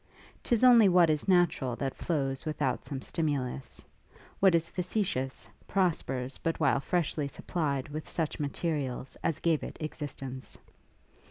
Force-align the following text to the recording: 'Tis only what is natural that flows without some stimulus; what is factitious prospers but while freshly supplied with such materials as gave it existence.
'Tis 0.41 0.63
only 0.63 0.89
what 0.89 1.11
is 1.11 1.27
natural 1.27 1.75
that 1.75 1.93
flows 1.93 2.43
without 2.43 2.83
some 2.83 3.03
stimulus; 3.03 3.85
what 4.39 4.55
is 4.55 4.67
factitious 4.67 5.47
prospers 5.67 6.39
but 6.39 6.59
while 6.59 6.79
freshly 6.79 7.27
supplied 7.27 7.87
with 7.89 8.09
such 8.09 8.39
materials 8.39 9.15
as 9.21 9.37
gave 9.37 9.61
it 9.61 9.77
existence. 9.79 10.57